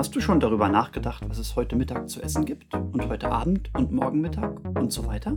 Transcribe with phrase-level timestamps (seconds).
[0.00, 3.68] Hast du schon darüber nachgedacht, was es heute Mittag zu essen gibt und heute Abend
[3.74, 5.36] und morgen Mittag und so weiter?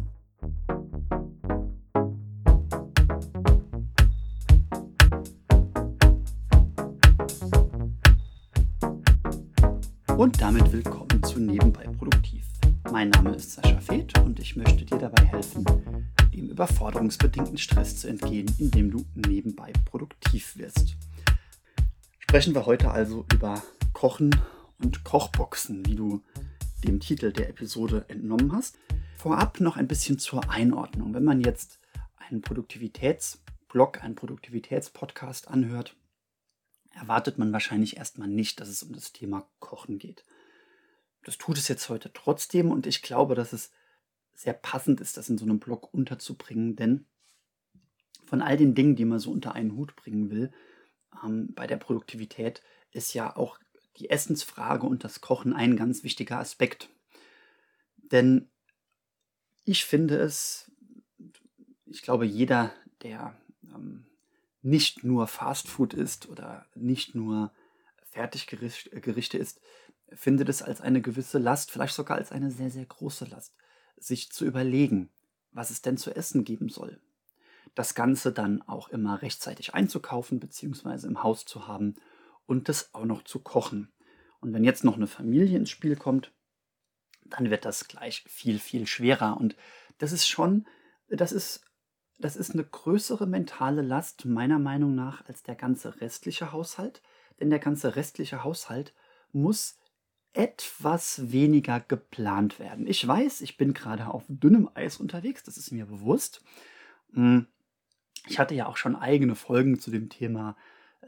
[10.16, 12.46] Und damit willkommen zu Nebenbei Produktiv.
[12.90, 15.66] Mein Name ist Sascha Feth und ich möchte dir dabei helfen,
[16.34, 20.96] dem überforderungsbedingten Stress zu entgehen, indem du nebenbei produktiv wirst.
[22.20, 24.32] Sprechen wir heute also über Kochen
[24.84, 26.22] und Kochboxen, wie du
[26.84, 28.78] dem Titel der Episode entnommen hast.
[29.18, 31.14] Vorab noch ein bisschen zur Einordnung.
[31.14, 31.80] Wenn man jetzt
[32.18, 35.96] einen Produktivitätsblog, einen Produktivitätspodcast anhört,
[36.92, 40.26] erwartet man wahrscheinlich erstmal nicht, dass es um das Thema Kochen geht.
[41.24, 43.72] Das tut es jetzt heute trotzdem und ich glaube, dass es
[44.34, 47.06] sehr passend ist, das in so einem Blog unterzubringen, denn
[48.26, 50.52] von all den Dingen, die man so unter einen Hut bringen will,
[51.24, 53.58] ähm, bei der Produktivität ist ja auch
[53.98, 56.90] die Essensfrage und das Kochen ein ganz wichtiger Aspekt.
[57.98, 58.50] Denn
[59.66, 60.72] ich finde es,
[61.86, 63.36] ich glaube, jeder, der
[63.74, 64.06] ähm,
[64.62, 67.52] nicht nur Fastfood isst oder nicht nur
[68.04, 69.62] Fertiggerichte isst,
[70.12, 73.54] findet es als eine gewisse Last, vielleicht sogar als eine sehr, sehr große Last,
[73.98, 75.10] sich zu überlegen,
[75.52, 77.00] was es denn zu essen geben soll.
[77.76, 81.08] Das Ganze dann auch immer rechtzeitig einzukaufen bzw.
[81.08, 81.96] im Haus zu haben
[82.46, 83.92] und das auch noch zu kochen.
[84.40, 86.34] Und wenn jetzt noch eine Familie ins Spiel kommt,
[87.26, 89.38] dann wird das gleich viel, viel schwerer.
[89.38, 89.56] Und
[89.98, 90.68] das ist schon,
[91.08, 91.66] das ist,
[92.20, 97.02] das ist eine größere mentale Last meiner Meinung nach als der ganze restliche Haushalt.
[97.40, 98.94] Denn der ganze restliche Haushalt
[99.32, 99.78] muss
[100.34, 102.88] etwas weniger geplant werden.
[102.88, 106.44] Ich weiß, ich bin gerade auf dünnem Eis unterwegs, das ist mir bewusst.
[107.14, 107.48] Hm,
[108.28, 110.56] ich hatte ja auch schon eigene Folgen zu dem Thema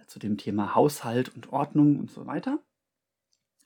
[0.07, 2.59] zu dem Thema Haushalt und Ordnung und so weiter.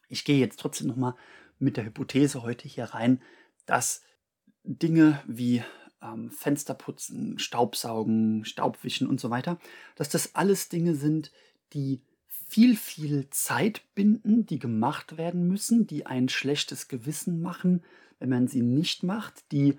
[0.08, 1.16] Ich gehe jetzt trotzdem nochmal
[1.60, 3.22] mit der Hypothese heute hier rein,
[3.66, 4.04] dass
[4.64, 5.64] Dinge wie
[6.02, 9.60] ähm, Fensterputzen, Staubsaugen, Staubwischen und so weiter,
[9.96, 11.32] dass das alles Dinge sind,
[11.74, 17.84] die viel, viel Zeit binden, die gemacht werden müssen, die ein schlechtes Gewissen machen,
[18.18, 19.78] wenn man sie nicht macht, die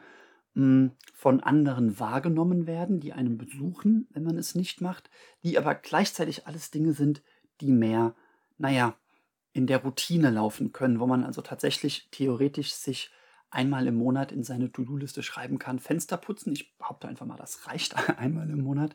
[0.54, 5.08] von anderen wahrgenommen werden, die einem besuchen, wenn man es nicht macht,
[5.44, 7.22] die aber gleichzeitig alles Dinge sind,
[7.60, 8.14] die mehr,
[8.58, 8.96] naja,
[9.52, 13.10] in der Routine laufen können, wo man also tatsächlich theoretisch sich
[13.50, 16.52] einmal im Monat in seine To-Do-Liste schreiben kann, Fenster putzen.
[16.52, 18.94] Ich behaupte einfach mal, das reicht einmal im Monat,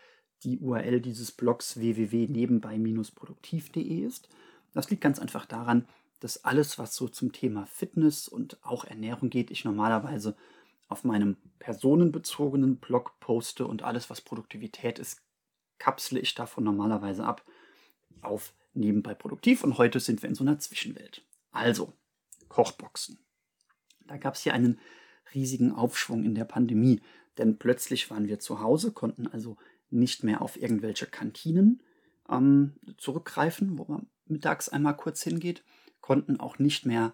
[0.44, 4.30] die URL dieses Blogs www.nebenbei-produktiv.de ist.
[4.74, 5.88] Das liegt ganz einfach daran,
[6.19, 10.36] dass alles, was so zum Thema Fitness und auch Ernährung geht, ich normalerweise
[10.88, 15.22] auf meinem personenbezogenen Blog poste und alles, was Produktivität ist,
[15.78, 17.46] kapsle ich davon normalerweise ab
[18.22, 21.24] auf nebenbei produktiv und heute sind wir in so einer Zwischenwelt.
[21.52, 21.94] Also,
[22.48, 23.19] Kochboxen.
[24.06, 24.80] Da gab es hier einen
[25.34, 27.02] riesigen Aufschwung in der Pandemie,
[27.38, 29.58] denn plötzlich waren wir zu Hause, konnten also
[29.90, 31.84] nicht mehr auf irgendwelche Kantinen
[32.30, 35.64] ähm, zurückgreifen, wo man mittags einmal kurz hingeht,
[36.02, 37.14] konnten auch nicht mehr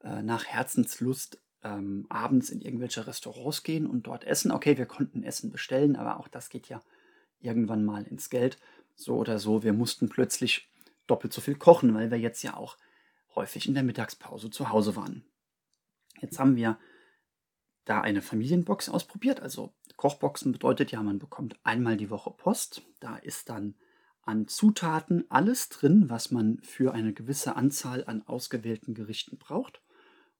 [0.00, 4.52] äh, nach Herzenslust ähm, abends in irgendwelche Restaurants gehen und dort essen.
[4.52, 6.80] Okay, wir konnten Essen bestellen, aber auch das geht ja
[7.40, 8.58] irgendwann mal ins Geld,
[8.94, 10.68] so oder so, wir mussten plötzlich
[11.06, 12.76] doppelt so viel kochen, weil wir jetzt ja auch
[13.34, 15.24] häufig in der Mittagspause zu Hause waren.
[16.20, 16.78] Jetzt haben wir
[17.84, 19.40] da eine Familienbox ausprobiert.
[19.40, 22.82] Also Kochboxen bedeutet ja, man bekommt einmal die Woche Post.
[23.00, 23.74] Da ist dann
[24.28, 29.80] an Zutaten alles drin, was man für eine gewisse Anzahl an ausgewählten Gerichten braucht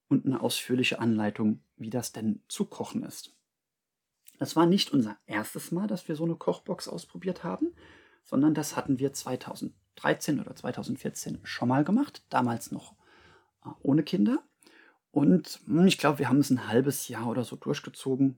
[0.09, 3.35] und eine ausführliche Anleitung, wie das denn zu kochen ist.
[4.39, 7.73] Das war nicht unser erstes Mal, dass wir so eine Kochbox ausprobiert haben,
[8.25, 12.95] sondern das hatten wir 2013 oder 2014 schon mal gemacht, damals noch
[13.65, 14.43] äh, ohne Kinder.
[15.13, 18.37] Und hm, ich glaube, wir haben es ein halbes Jahr oder so durchgezogen.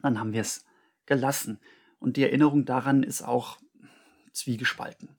[0.00, 0.64] Dann haben wir es
[1.04, 1.60] gelassen.
[1.98, 3.58] Und die Erinnerung daran ist auch
[4.32, 5.16] zwiegespalten.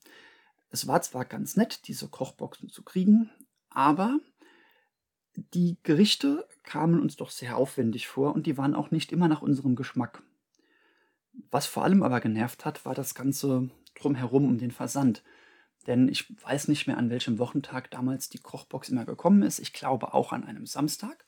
[0.69, 3.29] Es war zwar ganz nett, diese Kochboxen zu kriegen,
[3.69, 4.19] aber
[5.35, 9.41] die Gerichte kamen uns doch sehr aufwendig vor und die waren auch nicht immer nach
[9.41, 10.23] unserem Geschmack.
[11.49, 15.23] Was vor allem aber genervt hat, war das Ganze drumherum um den Versand.
[15.87, 19.59] Denn ich weiß nicht mehr, an welchem Wochentag damals die Kochbox immer gekommen ist.
[19.59, 21.25] Ich glaube auch an einem Samstag.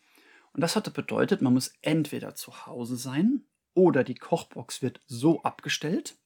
[0.54, 3.44] Und das hatte bedeutet, man muss entweder zu Hause sein
[3.74, 6.18] oder die Kochbox wird so abgestellt,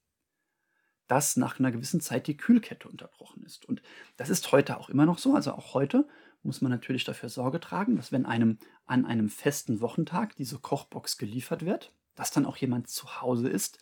[1.09, 3.65] dass nach einer gewissen Zeit die Kühlkette unterbrochen ist.
[3.65, 3.81] Und
[4.15, 5.33] das ist heute auch immer noch so.
[5.33, 6.07] Also auch heute
[6.44, 11.17] muss man natürlich dafür Sorge tragen, dass wenn einem an einem festen Wochentag diese Kochbox
[11.17, 13.79] geliefert wird, dass dann auch jemand zu Hause ist,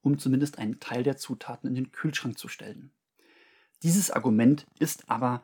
[0.00, 2.90] um zumindest einen Teil der Zutaten in den Kühlschrank zu stellen.
[3.82, 5.42] Dieses Argument ist aber,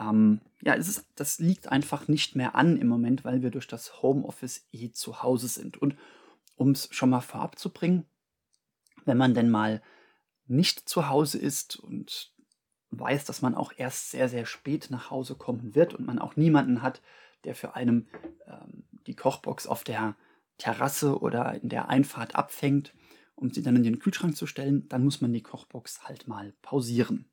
[0.00, 3.68] ähm, ja, es ist, das liegt einfach nicht mehr an im Moment, weil wir durch
[3.68, 5.76] das Homeoffice eh zu Hause sind.
[5.76, 5.96] Und
[6.56, 8.04] um es schon mal vorab zu bringen,
[9.04, 9.80] wenn man denn mal
[10.46, 12.32] nicht zu Hause ist und
[12.90, 16.36] weiß, dass man auch erst sehr, sehr spät nach Hause kommen wird und man auch
[16.36, 17.02] niemanden hat,
[17.44, 18.08] der für einen
[18.46, 20.16] ähm, die Kochbox auf der
[20.58, 22.94] Terrasse oder in der Einfahrt abfängt,
[23.34, 26.54] um sie dann in den Kühlschrank zu stellen, dann muss man die Kochbox halt mal
[26.62, 27.28] pausieren.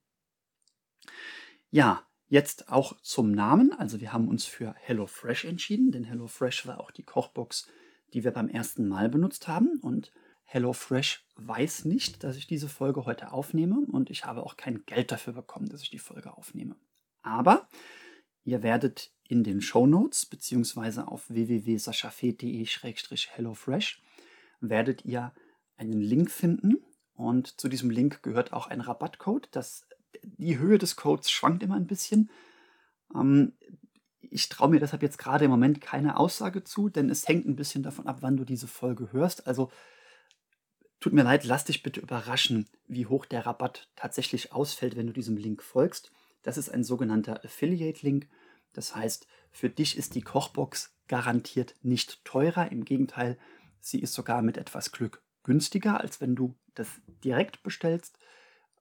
[1.72, 3.72] Ja, jetzt auch zum Namen.
[3.74, 7.68] Also wir haben uns für HelloFresh entschieden, denn HelloFresh war auch die Kochbox,
[8.14, 10.12] die wir beim ersten Mal benutzt haben und
[10.54, 15.12] HelloFresh weiß nicht, dass ich diese Folge heute aufnehme und ich habe auch kein Geld
[15.12, 16.76] dafür bekommen, dass ich die Folge aufnehme.
[17.24, 17.68] Aber
[18.44, 24.00] ihr werdet in den Show Notes beziehungsweise auf www.saschafet.de-hellofresh
[24.60, 25.34] werdet ihr
[25.76, 26.86] einen Link finden
[27.16, 29.50] und zu diesem Link gehört auch ein Rabattcode.
[29.52, 29.88] Das,
[30.22, 32.30] die Höhe des Codes schwankt immer ein bisschen.
[33.16, 33.54] Ähm,
[34.22, 37.56] ich traue mir deshalb jetzt gerade im Moment keine Aussage zu, denn es hängt ein
[37.56, 39.48] bisschen davon ab, wann du diese Folge hörst.
[39.48, 39.72] Also
[41.04, 45.12] Tut mir leid, lass dich bitte überraschen, wie hoch der Rabatt tatsächlich ausfällt, wenn du
[45.12, 46.14] diesem Link folgst.
[46.44, 48.30] Das ist ein sogenannter Affiliate-Link.
[48.72, 52.72] Das heißt, für dich ist die Kochbox garantiert nicht teurer.
[52.72, 53.38] Im Gegenteil,
[53.82, 56.88] sie ist sogar mit etwas Glück günstiger, als wenn du das
[57.22, 58.18] direkt bestellst.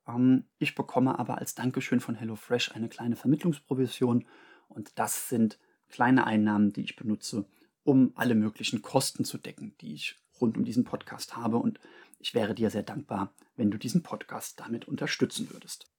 [0.07, 4.29] Ähm, ich bekomme aber als Dankeschön von HelloFresh eine kleine Vermittlungsprovision
[4.69, 5.59] und das sind
[5.89, 7.47] kleine Einnahmen, die ich benutze,
[7.83, 11.57] um alle möglichen Kosten zu decken, die ich rund um diesen Podcast habe.
[11.57, 11.81] Und
[12.23, 15.91] ich wäre dir sehr dankbar, wenn du diesen Podcast damit unterstützen würdest.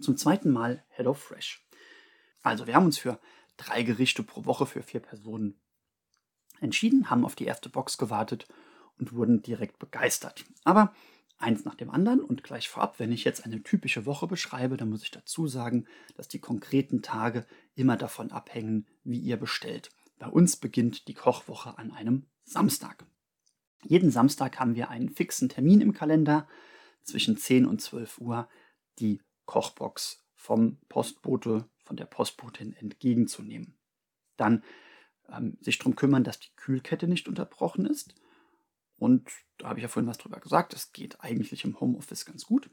[0.00, 1.68] Zum zweiten Mal HelloFresh.
[2.42, 3.20] Also wir haben uns für
[3.58, 5.60] drei Gerichte pro Woche für vier Personen
[6.60, 8.48] entschieden, haben auf die erste Box gewartet
[8.98, 10.46] und wurden direkt begeistert.
[10.64, 10.94] Aber
[11.36, 14.88] eins nach dem anderen und gleich vorab, wenn ich jetzt eine typische Woche beschreibe, dann
[14.88, 19.90] muss ich dazu sagen, dass die konkreten Tage immer davon abhängen, wie ihr bestellt.
[20.18, 23.04] Bei uns beginnt die Kochwoche an einem Samstag.
[23.84, 26.48] Jeden Samstag haben wir einen fixen Termin im Kalender
[27.02, 28.48] zwischen 10 und 12 Uhr
[28.98, 33.76] die Kochbox vom Postbote, von der Postbotin entgegenzunehmen.
[34.36, 34.62] Dann
[35.30, 38.14] ähm, sich darum kümmern, dass die Kühlkette nicht unterbrochen ist.
[38.98, 42.46] Und da habe ich ja vorhin was drüber gesagt, das geht eigentlich im Homeoffice ganz
[42.46, 42.70] gut.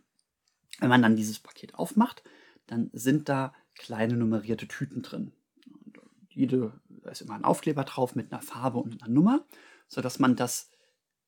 [0.80, 2.24] Wenn man dann dieses Paket aufmacht,
[2.68, 5.34] dann sind da kleine nummerierte Tüten drin.
[5.72, 9.46] Und jede, da ist immer ein Aufkleber drauf mit einer Farbe und einer Nummer,
[9.88, 10.70] sodass man das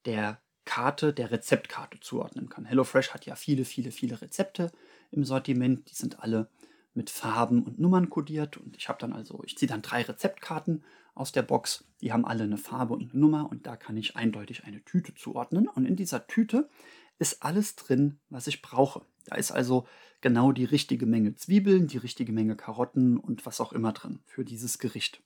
[0.05, 2.65] der Karte, der Rezeptkarte zuordnen kann.
[2.65, 4.71] HelloFresh hat ja viele, viele, viele Rezepte
[5.11, 5.89] im Sortiment.
[5.89, 6.49] Die sind alle
[6.93, 8.57] mit Farben und Nummern kodiert.
[8.57, 10.83] Und ich habe dann also, ich ziehe dann drei Rezeptkarten
[11.15, 11.85] aus der Box.
[12.01, 15.15] Die haben alle eine Farbe und eine Nummer und da kann ich eindeutig eine Tüte
[15.15, 15.67] zuordnen.
[15.67, 16.69] Und in dieser Tüte
[17.17, 19.01] ist alles drin, was ich brauche.
[19.25, 19.87] Da ist also
[20.21, 24.43] genau die richtige Menge Zwiebeln, die richtige Menge Karotten und was auch immer drin für
[24.43, 25.21] dieses Gericht.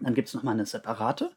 [0.00, 1.34] Dann gibt es nochmal eine separate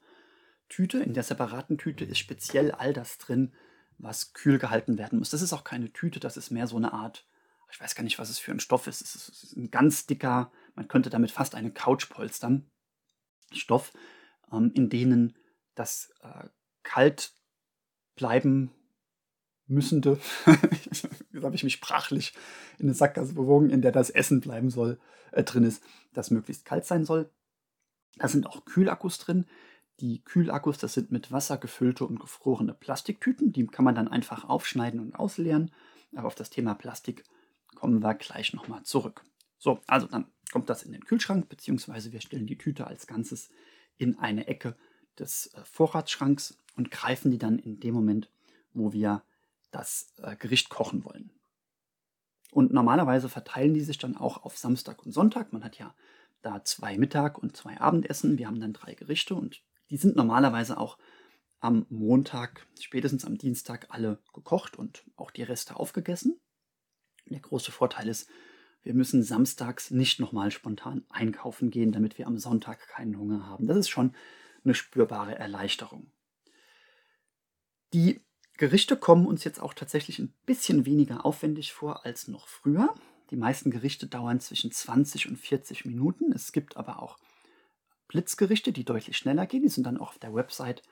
[0.71, 0.99] Tüte.
[0.99, 3.53] In der separaten Tüte ist speziell all das drin,
[3.97, 5.29] was kühl gehalten werden muss.
[5.29, 7.27] Das ist auch keine Tüte, das ist mehr so eine Art,
[7.71, 9.01] ich weiß gar nicht, was es für ein Stoff ist.
[9.01, 12.69] Es ist ein ganz dicker, man könnte damit fast eine Couch polstern.
[13.51, 13.93] Stoff,
[14.51, 15.37] ähm, in denen
[15.75, 16.47] das äh,
[16.83, 17.33] kalt
[18.15, 18.71] bleiben
[19.67, 20.19] müssende,
[21.31, 22.33] Jetzt habe ich mich sprachlich
[22.77, 24.99] in eine Sackgasse bewogen, in der das Essen bleiben soll,
[25.31, 27.29] äh, drin ist, das möglichst kalt sein soll.
[28.17, 29.45] Da sind auch Kühlakkus drin.
[29.99, 33.53] Die Kühlakkus, das sind mit Wasser gefüllte und gefrorene Plastiktüten.
[33.53, 35.71] Die kann man dann einfach aufschneiden und ausleeren.
[36.15, 37.23] Aber auf das Thema Plastik
[37.75, 39.23] kommen wir gleich nochmal zurück.
[39.57, 43.49] So, also dann kommt das in den Kühlschrank, beziehungsweise wir stellen die Tüte als Ganzes
[43.97, 44.75] in eine Ecke
[45.19, 48.31] des äh, Vorratsschranks und greifen die dann in dem Moment,
[48.73, 49.23] wo wir
[49.71, 51.31] das äh, Gericht kochen wollen.
[52.51, 55.53] Und normalerweise verteilen die sich dann auch auf Samstag und Sonntag.
[55.53, 55.95] Man hat ja
[56.41, 58.37] da zwei Mittag- und zwei Abendessen.
[58.37, 60.97] Wir haben dann drei Gerichte und die sind normalerweise auch
[61.59, 66.39] am Montag, spätestens am Dienstag alle gekocht und auch die Reste aufgegessen.
[67.27, 68.27] Der große Vorteil ist,
[68.83, 73.67] wir müssen samstags nicht nochmal spontan einkaufen gehen, damit wir am Sonntag keinen Hunger haben.
[73.67, 74.15] Das ist schon
[74.63, 76.11] eine spürbare Erleichterung.
[77.93, 78.21] Die
[78.57, 82.95] Gerichte kommen uns jetzt auch tatsächlich ein bisschen weniger aufwendig vor als noch früher.
[83.29, 86.31] Die meisten Gerichte dauern zwischen 20 und 40 Minuten.
[86.31, 87.17] Es gibt aber auch
[88.11, 89.63] Blitzgerichte, die deutlich schneller gehen.
[89.63, 90.83] Die sind dann auch auf der Website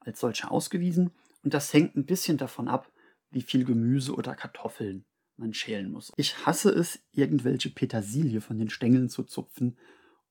[0.00, 1.10] als solche ausgewiesen.
[1.44, 2.90] Und das hängt ein bisschen davon ab,
[3.30, 5.04] wie viel Gemüse oder Kartoffeln
[5.36, 6.12] man schälen muss.
[6.16, 9.76] Ich hasse es, irgendwelche Petersilie von den Stängeln zu zupfen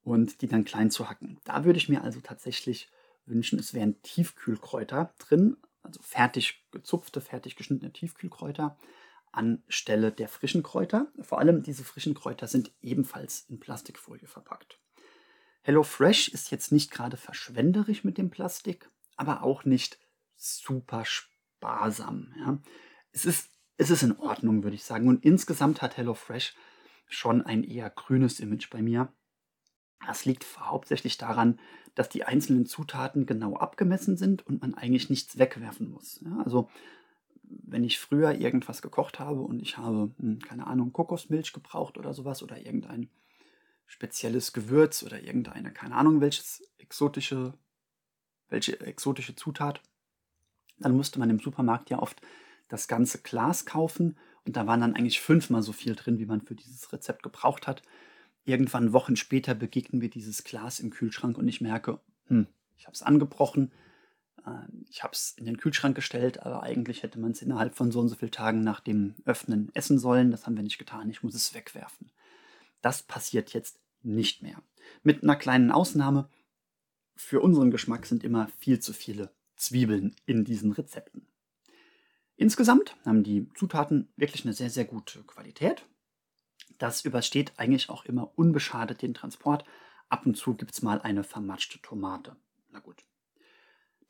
[0.03, 1.39] und die dann klein zu hacken.
[1.43, 2.89] Da würde ich mir also tatsächlich
[3.25, 8.77] wünschen, es wären Tiefkühlkräuter drin, also fertig gezupfte, fertig geschnittene Tiefkühlkräuter
[9.31, 11.07] anstelle der frischen Kräuter.
[11.21, 14.79] Vor allem diese frischen Kräuter sind ebenfalls in Plastikfolie verpackt.
[15.63, 19.99] HelloFresh ist jetzt nicht gerade verschwenderisch mit dem Plastik, aber auch nicht
[20.35, 22.33] super sparsam.
[22.39, 22.57] Ja.
[23.11, 25.07] Es, ist, es ist in Ordnung, würde ich sagen.
[25.07, 26.55] Und insgesamt hat HelloFresh
[27.07, 29.13] schon ein eher grünes Image bei mir.
[30.07, 31.59] Das liegt hauptsächlich daran,
[31.93, 36.21] dass die einzelnen Zutaten genau abgemessen sind und man eigentlich nichts wegwerfen muss.
[36.21, 36.69] Ja, also
[37.43, 42.13] wenn ich früher irgendwas gekocht habe und ich habe, hm, keine Ahnung, Kokosmilch gebraucht oder
[42.13, 43.09] sowas oder irgendein
[43.91, 47.53] spezielles Gewürz oder irgendeine, keine Ahnung, welches exotische,
[48.47, 49.81] welche exotische Zutat,
[50.79, 52.21] dann musste man im Supermarkt ja oft
[52.69, 56.41] das ganze Glas kaufen und da waren dann eigentlich fünfmal so viel drin, wie man
[56.41, 57.81] für dieses Rezept gebraucht hat.
[58.45, 62.95] Irgendwann Wochen später begegnen wir dieses Glas im Kühlschrank und ich merke, hm, ich habe
[62.95, 63.73] es angebrochen,
[64.45, 64.51] äh,
[64.89, 67.99] ich habe es in den Kühlschrank gestellt, aber eigentlich hätte man es innerhalb von so
[67.99, 70.31] und so vielen Tagen nach dem Öffnen essen sollen.
[70.31, 71.09] Das haben wir nicht getan.
[71.09, 72.09] Ich muss es wegwerfen.
[72.81, 74.61] Das passiert jetzt nicht mehr.
[75.03, 76.29] Mit einer kleinen Ausnahme.
[77.15, 81.27] Für unseren Geschmack sind immer viel zu viele Zwiebeln in diesen Rezepten.
[82.35, 85.85] Insgesamt haben die Zutaten wirklich eine sehr, sehr gute Qualität.
[86.79, 89.63] Das übersteht eigentlich auch immer unbeschadet den Transport.
[90.09, 92.35] Ab und zu gibt es mal eine vermatschte Tomate.
[92.71, 93.05] Na gut.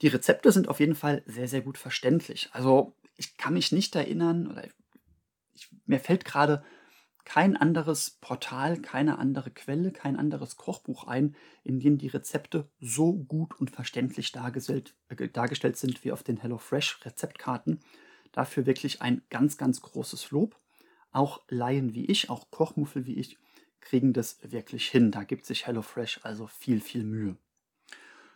[0.01, 2.49] Die Rezepte sind auf jeden Fall sehr, sehr gut verständlich.
[2.53, 4.63] Also ich kann mich nicht erinnern, oder
[5.53, 6.63] ich, mir fällt gerade
[7.25, 13.13] kein anderes Portal, keine andere Quelle, kein anderes Kochbuch ein, in dem die Rezepte so
[13.13, 17.79] gut und verständlich dargestellt, äh, dargestellt sind wie auf den HelloFresh Rezeptkarten.
[18.31, 20.57] Dafür wirklich ein ganz, ganz großes Lob.
[21.11, 23.37] Auch Laien wie ich, auch Kochmuffel wie ich,
[23.81, 25.11] kriegen das wirklich hin.
[25.11, 27.37] Da gibt sich HelloFresh also viel, viel Mühe.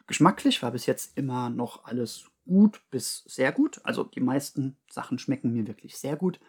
[0.07, 3.81] Geschmacklich war bis jetzt immer noch alles gut bis sehr gut.
[3.83, 6.39] Also die meisten Sachen schmecken mir wirklich sehr gut.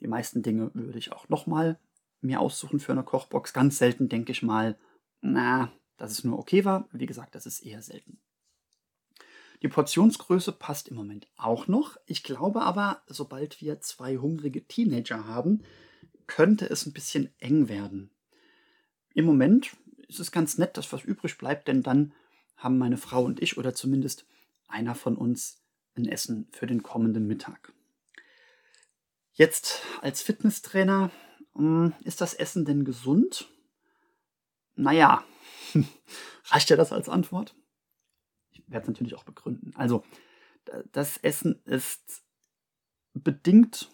[0.00, 1.78] Die meisten Dinge würde ich auch nochmal
[2.20, 3.52] mir aussuchen für eine Kochbox.
[3.52, 4.78] Ganz selten denke ich mal,
[5.20, 6.88] na, dass es nur okay war.
[6.92, 8.18] Wie gesagt, das ist eher selten.
[9.62, 11.96] Die Portionsgröße passt im Moment auch noch.
[12.06, 15.62] Ich glaube aber, sobald wir zwei hungrige Teenager haben,
[16.26, 18.10] könnte es ein bisschen eng werden.
[19.14, 19.76] Im Moment
[20.08, 22.12] ist es ganz nett, dass was übrig bleibt, denn dann
[22.56, 24.26] haben meine Frau und ich oder zumindest
[24.68, 25.62] einer von uns
[25.96, 27.72] ein Essen für den kommenden Mittag.
[29.34, 31.10] Jetzt als Fitnesstrainer,
[31.54, 33.48] hm, ist das Essen denn gesund?
[34.76, 35.24] Naja,
[36.46, 37.56] reicht ja das als Antwort?
[38.52, 39.72] Ich werde es natürlich auch begründen.
[39.74, 40.04] Also,
[40.92, 42.22] das Essen ist
[43.12, 43.90] bedingt,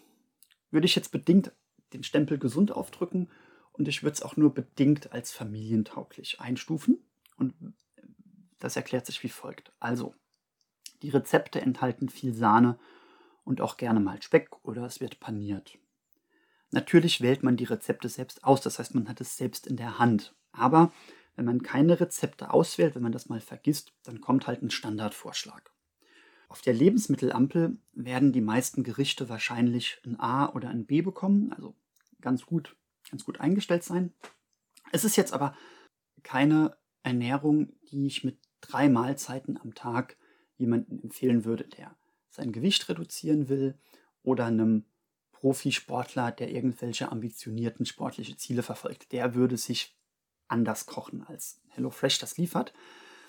[0.69, 1.51] würde ich jetzt bedingt
[1.93, 3.29] den Stempel gesund aufdrücken
[3.71, 7.03] und ich würde es auch nur bedingt als familientauglich einstufen.
[7.35, 7.55] Und
[8.59, 9.73] das erklärt sich wie folgt.
[9.79, 10.13] Also,
[11.01, 12.77] die Rezepte enthalten viel Sahne
[13.43, 15.77] und auch gerne mal Speck oder es wird paniert.
[16.71, 19.99] Natürlich wählt man die Rezepte selbst aus, das heißt, man hat es selbst in der
[19.99, 20.35] Hand.
[20.53, 20.91] Aber
[21.35, 25.71] wenn man keine Rezepte auswählt, wenn man das mal vergisst, dann kommt halt ein Standardvorschlag.
[26.47, 31.75] Auf der Lebensmittelampel werden die meisten Gerichte wahrscheinlich ein A oder ein B bekommen, also
[32.19, 32.75] ganz gut,
[33.09, 34.13] ganz gut eingestellt sein.
[34.91, 35.55] Es ist jetzt aber
[36.23, 40.17] keine Ernährung, die ich mit drei Mahlzeiten am Tag
[40.57, 41.95] jemandem empfehlen würde, der
[42.31, 43.75] sein Gewicht reduzieren will
[44.23, 44.85] oder einem
[45.31, 49.95] Profisportler, der irgendwelche ambitionierten sportliche Ziele verfolgt, der würde sich
[50.47, 52.73] anders kochen als HelloFresh das liefert.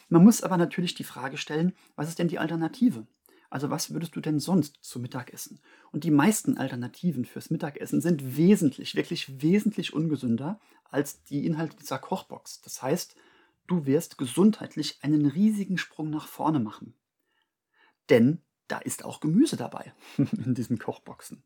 [0.09, 3.07] Man muss aber natürlich die Frage stellen, was ist denn die Alternative?
[3.49, 5.61] Also was würdest du denn sonst zu Mittag essen?
[5.91, 11.99] Und die meisten Alternativen fürs Mittagessen sind wesentlich, wirklich wesentlich ungesünder als die Inhalte dieser
[11.99, 12.63] Kochbox.
[12.63, 13.15] Das heißt,
[13.67, 16.95] du wirst gesundheitlich einen riesigen Sprung nach vorne machen.
[18.09, 21.43] Denn da ist auch Gemüse dabei in diesen Kochboxen.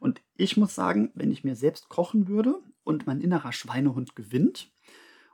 [0.00, 4.72] Und ich muss sagen, wenn ich mir selbst kochen würde und mein innerer Schweinehund gewinnt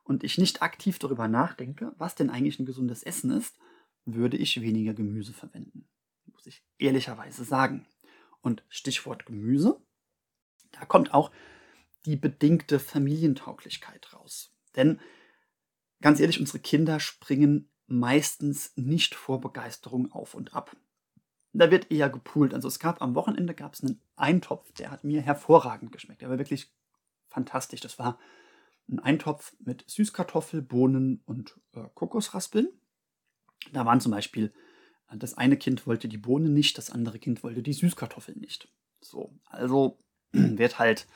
[0.04, 3.56] und ich nicht aktiv darüber nachdenke, was denn eigentlich ein gesundes Essen ist,
[4.04, 5.88] würde ich weniger Gemüse verwenden
[6.42, 7.86] muss ich ehrlicherweise sagen.
[8.40, 9.80] Und Stichwort Gemüse,
[10.72, 11.30] da kommt auch
[12.04, 14.52] die bedingte Familientauglichkeit raus.
[14.74, 15.00] Denn
[16.00, 20.76] ganz ehrlich, unsere Kinder springen meistens nicht vor Begeisterung auf und ab.
[21.52, 22.54] Da wird eher gepoolt.
[22.54, 26.22] Also es gab am Wochenende gab es einen Eintopf, der hat mir hervorragend geschmeckt.
[26.22, 26.72] Der war wirklich
[27.28, 27.80] fantastisch.
[27.80, 28.18] Das war
[28.88, 32.68] ein Eintopf mit Süßkartoffel, Bohnen und äh, Kokosraspeln.
[33.72, 34.52] Da waren zum Beispiel
[35.18, 38.68] das eine Kind wollte die Bohne nicht, das andere Kind wollte die Süßkartoffeln nicht.
[39.00, 39.98] So, also
[40.32, 41.06] wird halt,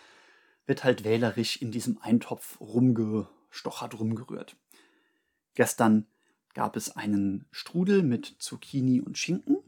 [0.66, 4.56] wird halt wählerisch in diesem Eintopf rumgestochert, rumgerührt.
[5.54, 6.06] Gestern
[6.54, 9.58] gab es einen Strudel mit Zucchini und Schinken.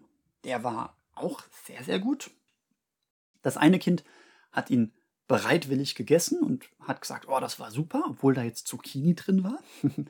[0.45, 2.31] Der war auch sehr, sehr gut.
[3.43, 4.05] Das eine Kind
[4.53, 4.93] hat ihn
[5.27, 9.59] bereitwillig gegessen und hat gesagt, oh, das war super, obwohl da jetzt Zucchini drin war.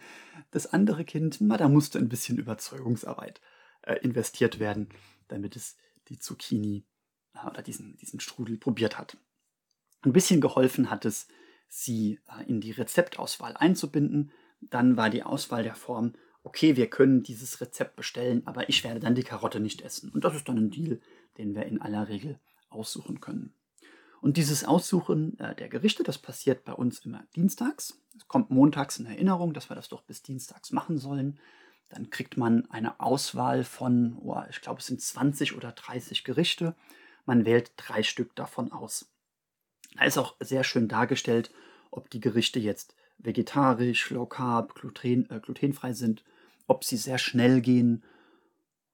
[0.50, 3.42] Das andere Kind, na, da musste ein bisschen Überzeugungsarbeit
[3.82, 4.88] äh, investiert werden,
[5.26, 5.76] damit es
[6.08, 6.86] die Zucchini
[7.34, 9.18] äh, oder diesen, diesen Strudel probiert hat.
[10.00, 11.28] Ein bisschen geholfen hat es,
[11.68, 14.32] sie äh, in die Rezeptauswahl einzubinden.
[14.62, 16.14] Dann war die Auswahl der Form,
[16.48, 20.10] okay, wir können dieses Rezept bestellen, aber ich werde dann die Karotte nicht essen.
[20.10, 20.98] Und das ist dann ein Deal,
[21.36, 22.40] den wir in aller Regel
[22.70, 23.52] aussuchen können.
[24.22, 28.00] Und dieses Aussuchen äh, der Gerichte, das passiert bei uns immer dienstags.
[28.16, 31.38] Es kommt montags in Erinnerung, dass wir das doch bis dienstags machen sollen.
[31.90, 36.74] Dann kriegt man eine Auswahl von, oh, ich glaube, es sind 20 oder 30 Gerichte.
[37.26, 39.12] Man wählt drei Stück davon aus.
[39.96, 41.50] Da ist auch sehr schön dargestellt,
[41.90, 46.24] ob die Gerichte jetzt vegetarisch, low carb, gluten, äh, glutenfrei sind,
[46.68, 48.04] ob sie sehr schnell gehen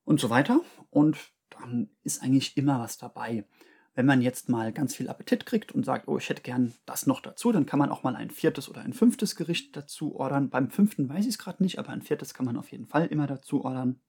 [0.05, 0.61] und so weiter.
[0.91, 1.19] Und
[1.51, 3.47] dann ist eigentlich immer was dabei.
[3.95, 7.07] Wenn man jetzt mal ganz viel Appetit kriegt und sagt, oh, ich hätte gern das
[7.07, 10.51] noch dazu, dann kann man auch mal ein viertes oder ein fünftes Gericht dazu ordern.
[10.51, 13.07] Beim fünften weiß ich es gerade nicht, aber ein viertes kann man auf jeden Fall
[13.07, 14.01] immer dazu ordern.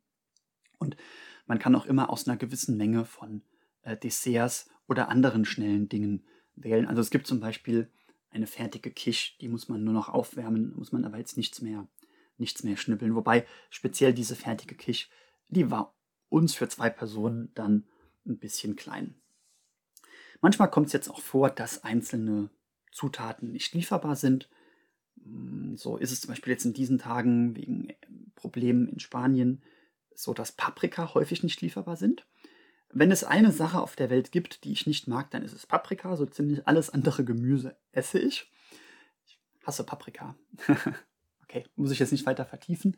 [0.79, 0.97] Und
[1.45, 3.43] man kann auch immer aus einer gewissen Menge von
[3.83, 6.23] äh, Desserts oder anderen schnellen Dingen
[6.55, 6.87] wählen.
[6.87, 7.89] Also es gibt zum Beispiel
[8.31, 11.87] eine fertige Quiche, die muss man nur noch aufwärmen, muss man aber jetzt nichts mehr,
[12.37, 13.15] nichts mehr schnippeln.
[13.15, 15.07] Wobei speziell diese fertige Quiche,
[15.49, 15.93] die war
[16.29, 17.85] uns für zwei Personen dann
[18.25, 19.15] ein bisschen klein.
[20.41, 22.49] Manchmal kommt es jetzt auch vor, dass einzelne
[22.91, 24.49] Zutaten nicht lieferbar sind.
[25.23, 27.95] Hm, so ist es zum Beispiel jetzt in diesen Tagen wegen äh,
[28.35, 29.63] Problemen in Spanien
[30.13, 32.25] so, dass Paprika häufig nicht lieferbar sind.
[32.91, 35.67] Wenn es eine Sache auf der Welt gibt, die ich nicht mag, dann ist es
[35.67, 36.15] Paprika.
[36.15, 38.49] So ziemlich alles andere Gemüse esse ich.
[39.25, 40.35] Ich hasse Paprika.
[41.45, 42.97] okay, muss ich jetzt nicht weiter vertiefen.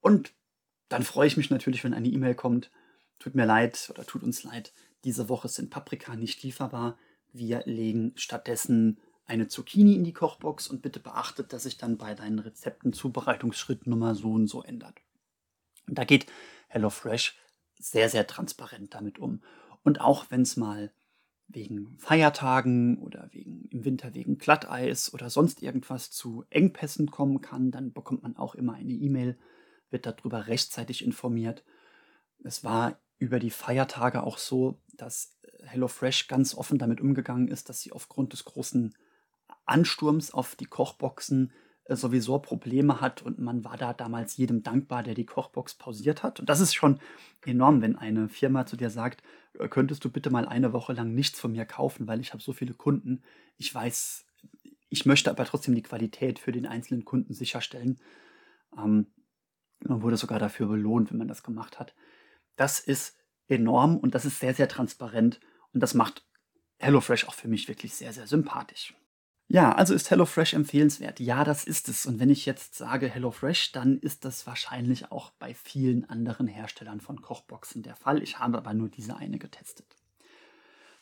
[0.00, 0.34] Und
[0.88, 2.70] dann freue ich mich natürlich, wenn eine E-Mail kommt.
[3.18, 4.72] Tut mir leid oder tut uns leid,
[5.04, 6.98] diese Woche sind Paprika nicht lieferbar.
[7.32, 12.14] Wir legen stattdessen eine Zucchini in die Kochbox und bitte beachtet, dass sich dann bei
[12.14, 15.00] deinen Rezepten Zubereitungsschritt Nummer so und so ändert.
[15.86, 16.26] Und da geht
[16.68, 17.36] HelloFresh
[17.78, 19.42] sehr, sehr transparent damit um.
[19.82, 20.92] Und auch wenn es mal
[21.54, 27.70] wegen Feiertagen oder wegen im Winter wegen Glatteis oder sonst irgendwas zu Engpässen kommen kann,
[27.70, 29.38] dann bekommt man auch immer eine E-Mail,
[29.90, 31.64] wird darüber rechtzeitig informiert.
[32.42, 37.68] Es war über die Feiertage auch so, dass äh, HelloFresh ganz offen damit umgegangen ist,
[37.68, 38.94] dass sie aufgrund des großen
[39.64, 41.52] Ansturms auf die Kochboxen
[41.88, 46.40] sowieso Probleme hat und man war da damals jedem dankbar, der die Kochbox pausiert hat.
[46.40, 46.98] Und das ist schon
[47.44, 49.22] enorm, wenn eine Firma zu dir sagt,
[49.58, 52.42] äh, könntest du bitte mal eine Woche lang nichts von mir kaufen, weil ich habe
[52.42, 53.22] so viele Kunden.
[53.58, 54.26] Ich weiß,
[54.88, 58.00] ich möchte aber trotzdem die Qualität für den einzelnen Kunden sicherstellen.
[58.76, 59.06] Ähm,
[59.80, 61.94] man wurde sogar dafür belohnt, wenn man das gemacht hat.
[62.56, 63.18] Das ist
[63.48, 65.38] enorm und das ist sehr, sehr transparent
[65.74, 66.24] und das macht
[66.78, 68.94] HelloFresh auch für mich wirklich sehr, sehr sympathisch.
[69.54, 71.20] Ja, also ist HelloFresh empfehlenswert.
[71.20, 72.06] Ja, das ist es.
[72.06, 77.00] Und wenn ich jetzt sage HelloFresh, dann ist das wahrscheinlich auch bei vielen anderen Herstellern
[77.00, 78.20] von Kochboxen der Fall.
[78.20, 79.86] Ich habe aber nur diese eine getestet.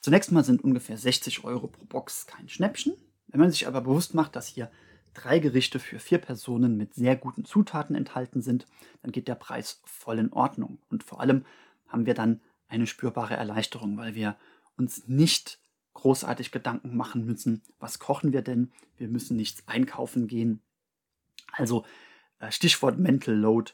[0.00, 2.92] Zunächst mal sind ungefähr 60 Euro pro Box kein Schnäppchen.
[3.28, 4.70] Wenn man sich aber bewusst macht, dass hier
[5.14, 8.66] drei Gerichte für vier Personen mit sehr guten Zutaten enthalten sind,
[9.00, 10.78] dann geht der Preis voll in Ordnung.
[10.90, 11.46] Und vor allem
[11.88, 14.36] haben wir dann eine spürbare Erleichterung, weil wir
[14.76, 15.58] uns nicht
[15.94, 18.72] großartig Gedanken machen müssen, was kochen wir denn?
[18.96, 20.62] Wir müssen nichts einkaufen gehen.
[21.52, 21.84] Also
[22.38, 23.72] äh, Stichwort Mental Load.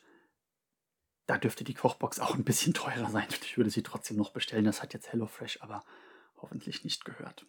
[1.27, 3.27] Da dürfte die Kochbox auch ein bisschen teurer sein.
[3.43, 4.65] Ich würde sie trotzdem noch bestellen.
[4.65, 5.85] Das hat jetzt HelloFresh aber
[6.37, 7.47] hoffentlich nicht gehört.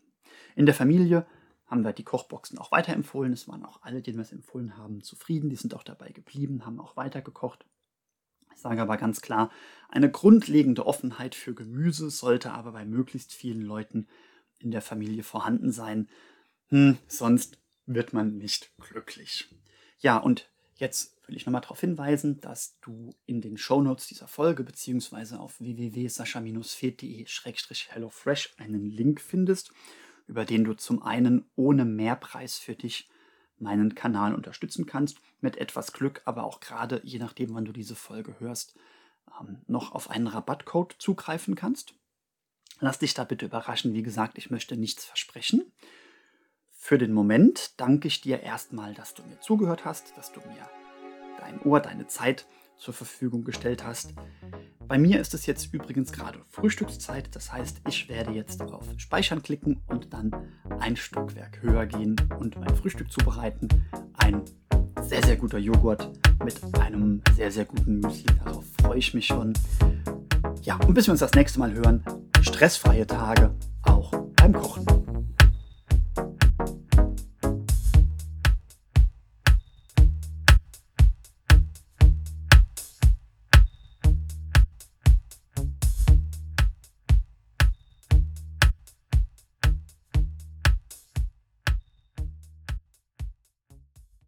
[0.56, 1.26] In der Familie
[1.66, 3.34] haben wir die Kochboxen auch weiterempfohlen.
[3.34, 5.50] Es waren auch alle, denen wir es empfohlen haben, zufrieden.
[5.50, 7.66] Die sind auch dabei geblieben, haben auch weitergekocht.
[8.54, 9.52] Ich sage aber ganz klar,
[9.88, 14.08] eine grundlegende Offenheit für Gemüse sollte aber bei möglichst vielen Leuten
[14.60, 16.10] in der Familie vorhanden sein.
[16.68, 19.48] Hm, sonst wird man nicht glücklich.
[20.00, 24.64] Ja, und jetzt will ich nochmal darauf hinweisen, dass du in den Shownotes dieser Folge
[24.64, 29.72] beziehungsweise auf www.sascha-fed.de-hellofresh einen Link findest,
[30.28, 33.10] über den du zum einen ohne Mehrpreis für dich
[33.58, 37.96] meinen Kanal unterstützen kannst, mit etwas Glück, aber auch gerade, je nachdem, wann du diese
[37.96, 38.78] Folge hörst,
[39.40, 41.94] ähm, noch auf einen Rabattcode zugreifen kannst.
[42.80, 43.94] Lass dich da bitte überraschen.
[43.94, 45.72] Wie gesagt, ich möchte nichts versprechen.
[46.72, 50.70] Für den Moment danke ich dir erstmal, dass du mir zugehört hast, dass du mir
[51.40, 54.14] dein Ohr, deine Zeit zur Verfügung gestellt hast.
[54.88, 59.44] Bei mir ist es jetzt übrigens gerade Frühstückszeit, das heißt, ich werde jetzt auf Speichern
[59.44, 60.32] klicken und dann
[60.80, 63.68] ein Stockwerk höher gehen und mein Frühstück zubereiten.
[64.14, 64.44] Ein
[65.02, 66.10] sehr, sehr guter Joghurt
[66.44, 68.26] mit einem sehr, sehr guten Müsli.
[68.44, 69.54] Darauf freue ich mich schon.
[70.64, 72.04] Ja, und bis wir uns das nächste Mal hören,
[72.44, 73.52] stressfreie Tage
[73.84, 74.99] auch beim Kochen.